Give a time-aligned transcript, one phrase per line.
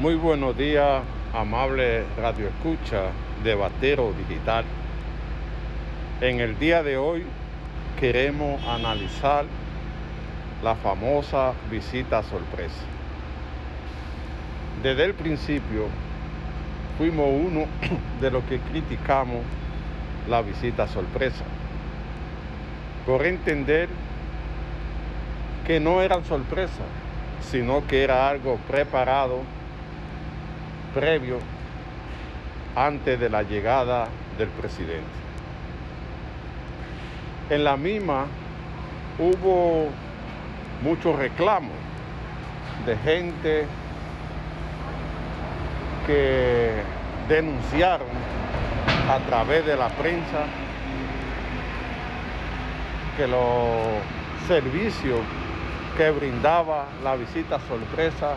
[0.00, 1.02] Muy buenos días,
[1.34, 3.06] amable Radio Escucha
[3.42, 4.64] de Batero Digital.
[6.20, 7.24] En el día de hoy
[7.98, 9.44] queremos analizar
[10.62, 12.84] la famosa visita sorpresa.
[14.84, 15.86] Desde el principio
[16.96, 17.64] fuimos uno
[18.20, 19.40] de los que criticamos
[20.28, 21.42] la visita sorpresa,
[23.04, 23.88] por entender
[25.66, 26.86] que no eran sorpresas,
[27.40, 29.57] sino que era algo preparado
[30.98, 31.38] previo
[32.74, 35.18] antes de la llegada del presidente.
[37.50, 38.26] En la misma
[39.16, 39.90] hubo
[40.82, 41.76] muchos reclamos
[42.84, 43.66] de gente
[46.04, 46.72] que
[47.28, 48.08] denunciaron
[49.08, 50.46] a través de la prensa
[53.16, 55.20] que los servicios
[55.96, 58.34] que brindaba la visita sorpresa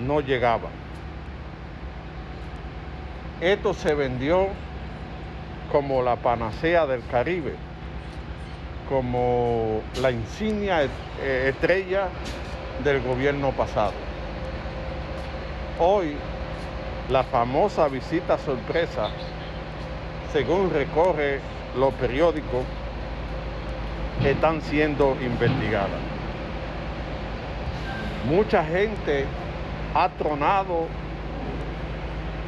[0.00, 0.77] no llegaban.
[3.40, 4.48] Esto se vendió
[5.70, 7.54] como la panacea del Caribe,
[8.88, 12.08] como la insignia eh, estrella
[12.82, 13.92] del gobierno pasado.
[15.78, 16.16] Hoy,
[17.10, 19.10] la famosa visita sorpresa,
[20.32, 21.38] según recorre
[21.76, 22.64] los periódicos,
[24.24, 26.00] están siendo investigadas.
[28.28, 29.26] Mucha gente
[29.94, 30.88] ha tronado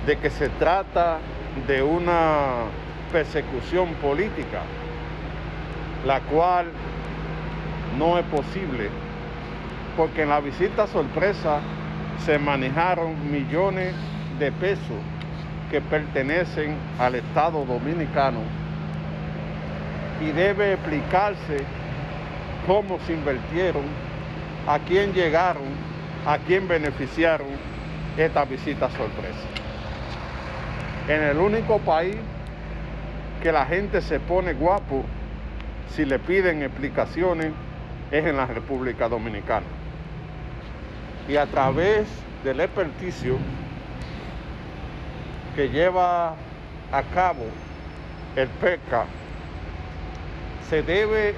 [0.06, 1.19] de que se trata
[1.67, 2.65] de una
[3.12, 4.62] persecución política,
[6.06, 6.67] la cual
[7.98, 8.89] no es posible,
[9.97, 11.61] porque en la visita sorpresa
[12.25, 13.95] se manejaron millones
[14.39, 15.01] de pesos
[15.71, 18.41] que pertenecen al Estado dominicano
[20.21, 21.59] y debe explicarse
[22.67, 23.84] cómo se invirtieron,
[24.67, 25.69] a quién llegaron,
[26.27, 27.48] a quién beneficiaron
[28.17, 29.70] esta visita sorpresa
[31.11, 32.14] en el único país
[33.42, 35.04] que la gente se pone guapo
[35.88, 37.50] si le piden explicaciones
[38.12, 39.66] es en la República Dominicana.
[41.28, 42.06] Y a través
[42.44, 43.38] del experticio
[45.56, 46.37] que lleva
[46.93, 47.44] a cabo
[48.37, 49.06] el PECA,
[50.69, 51.34] se debe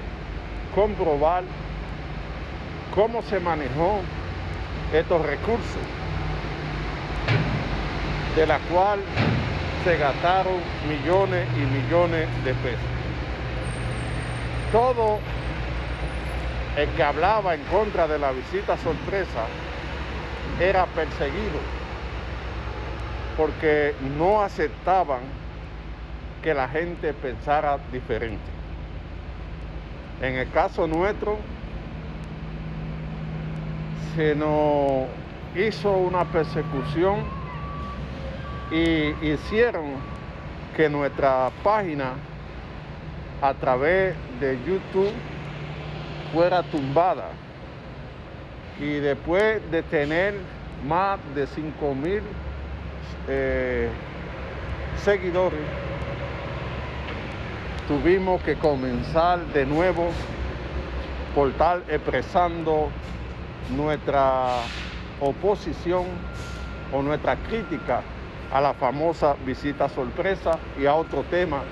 [0.75, 1.43] comprobar
[2.93, 4.01] cómo se manejó
[4.93, 5.81] estos recursos,
[8.35, 8.99] de la cual
[9.83, 12.79] se gastaron millones y millones de pesos.
[14.71, 15.19] Todo
[16.77, 19.45] el que hablaba en contra de la visita sorpresa
[20.59, 21.59] era perseguido
[23.35, 25.21] porque no aceptaban
[26.41, 28.51] que la gente pensara diferente.
[30.21, 31.37] En el caso nuestro,
[34.15, 35.07] se nos
[35.55, 37.42] hizo una persecución
[38.71, 39.95] y hicieron
[40.75, 42.13] que nuestra página
[43.41, 45.11] a través de YouTube
[46.33, 47.29] fuera tumbada.
[48.79, 50.35] Y después de tener
[50.87, 52.21] más de 5 mil
[53.27, 53.89] eh,
[54.97, 55.59] seguidores,
[57.87, 60.09] tuvimos que comenzar de nuevo
[61.35, 62.89] por tal expresando
[63.75, 64.55] nuestra
[65.19, 66.05] oposición
[66.91, 68.01] o nuestra crítica
[68.53, 71.63] a la famosa visita sorpresa y a otro tema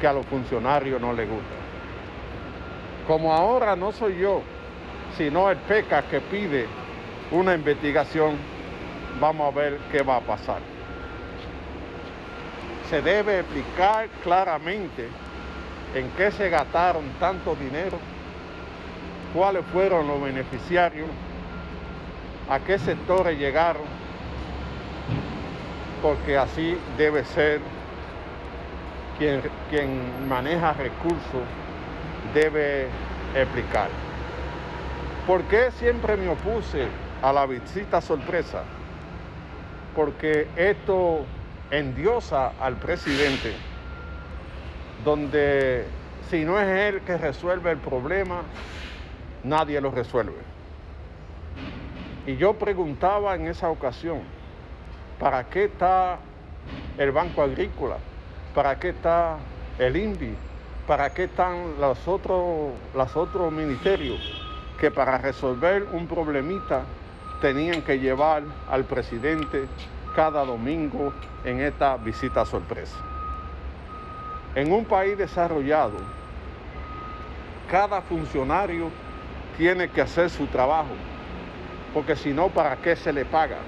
[0.00, 1.54] que a los funcionarios no les gusta.
[3.06, 4.42] Como ahora no soy yo,
[5.16, 6.66] sino el PECA que pide
[7.30, 8.36] una investigación,
[9.20, 10.58] vamos a ver qué va a pasar.
[12.88, 15.08] Se debe explicar claramente
[15.94, 17.98] en qué se gastaron tanto dinero,
[19.32, 21.08] cuáles fueron los beneficiarios,
[22.48, 24.09] a qué sectores llegaron
[26.02, 27.60] porque así debe ser
[29.18, 31.42] quien, quien maneja recursos
[32.34, 32.86] debe
[33.34, 33.88] explicar.
[35.26, 36.86] ¿Por qué siempre me opuse
[37.22, 38.62] a la visita sorpresa?
[39.94, 41.24] Porque esto
[41.70, 43.52] endiosa al presidente,
[45.04, 45.84] donde
[46.30, 48.42] si no es él que resuelve el problema,
[49.44, 50.38] nadie lo resuelve.
[52.26, 54.20] Y yo preguntaba en esa ocasión,
[55.20, 56.18] ¿Para qué está
[56.96, 57.98] el Banco Agrícola?
[58.54, 59.36] ¿Para qué está
[59.78, 60.34] el INVI?
[60.86, 64.18] ¿Para qué están los otros, los otros ministerios
[64.78, 66.84] que para resolver un problemita
[67.42, 69.66] tenían que llevar al presidente
[70.16, 71.12] cada domingo
[71.44, 72.96] en esta visita sorpresa?
[74.54, 75.98] En un país desarrollado,
[77.70, 78.88] cada funcionario
[79.58, 80.94] tiene que hacer su trabajo,
[81.92, 83.58] porque si no, ¿para qué se le paga?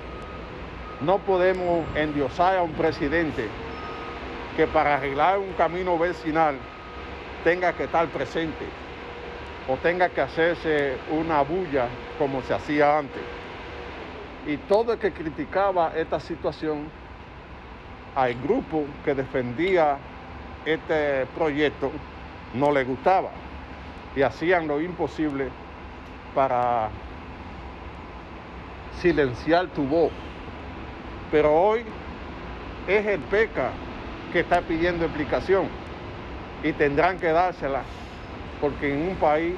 [1.04, 3.49] No podemos endiosar a un presidente
[4.56, 6.56] que para arreglar un camino vecinal
[7.43, 8.64] tenga que estar presente
[9.69, 11.88] o tenga que hacerse una bulla
[12.19, 13.22] como se hacía antes.
[14.46, 16.88] Y todo el que criticaba esta situación,
[18.14, 19.99] al grupo que defendía
[20.64, 21.90] este proyecto
[22.54, 23.31] no le gustaba
[24.14, 25.49] y hacían lo imposible
[26.34, 26.90] para
[29.00, 30.12] silenciar tu voz.
[31.32, 31.82] Pero hoy
[32.87, 33.70] es el PECA
[34.32, 35.67] que está pidiendo explicación
[36.62, 37.82] y tendrán que dársela
[38.61, 39.55] porque en un país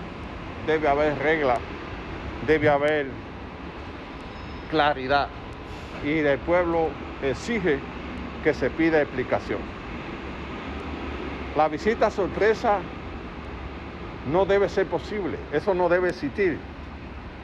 [0.69, 1.59] debe haber reglas,
[2.47, 3.09] debe haber
[4.71, 5.29] claridad
[6.05, 6.91] y el pueblo
[7.23, 7.81] exige
[8.45, 9.59] que se pida explicación.
[11.57, 12.79] La visita sorpresa
[14.31, 16.57] no debe ser posible, eso no debe existir,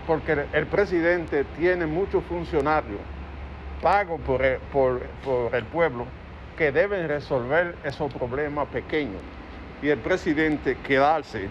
[0.06, 3.00] porque el presidente tiene muchos funcionarios
[3.80, 6.06] pagos por el, por, por el pueblo
[6.56, 9.20] que deben resolver esos problemas pequeños
[9.82, 11.48] y el presidente quedarse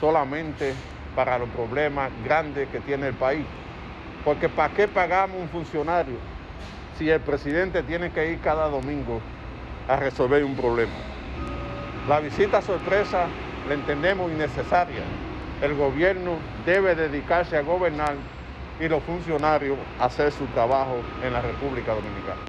[0.00, 0.74] solamente
[1.14, 3.46] para los problemas grandes que tiene el país.
[4.24, 6.16] Porque ¿para qué pagamos un funcionario
[6.98, 9.20] si el presidente tiene que ir cada domingo
[9.88, 10.92] a resolver un problema?
[12.08, 13.26] La visita sorpresa
[13.68, 15.02] la entendemos innecesaria.
[15.62, 18.14] El gobierno debe dedicarse a gobernar
[18.78, 22.42] y los funcionarios hacer su trabajo en la República Dominicana.